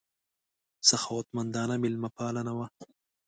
[0.89, 2.67] سخاوتمندانه مېلمه پالنه وه.